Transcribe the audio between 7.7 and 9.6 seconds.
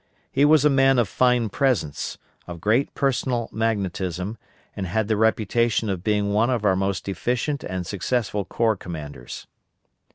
successful corps commanders.